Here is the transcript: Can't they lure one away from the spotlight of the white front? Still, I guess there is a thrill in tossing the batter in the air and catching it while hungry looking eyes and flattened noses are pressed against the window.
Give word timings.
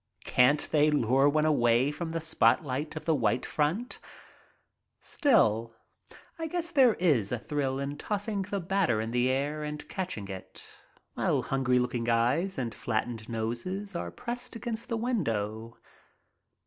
Can't 0.25 0.67
they 0.71 0.89
lure 0.89 1.29
one 1.29 1.45
away 1.45 1.91
from 1.91 2.09
the 2.09 2.19
spotlight 2.19 2.95
of 2.95 3.05
the 3.05 3.13
white 3.13 3.45
front? 3.45 3.99
Still, 4.99 5.75
I 6.39 6.47
guess 6.47 6.71
there 6.71 6.95
is 6.95 7.31
a 7.31 7.37
thrill 7.37 7.77
in 7.77 7.99
tossing 7.99 8.41
the 8.41 8.59
batter 8.59 8.99
in 8.99 9.11
the 9.11 9.29
air 9.29 9.63
and 9.63 9.87
catching 9.89 10.27
it 10.27 10.67
while 11.13 11.43
hungry 11.43 11.77
looking 11.77 12.09
eyes 12.09 12.57
and 12.57 12.73
flattened 12.73 13.29
noses 13.29 13.95
are 13.95 14.09
pressed 14.09 14.55
against 14.55 14.89
the 14.89 14.97
window. 14.97 15.77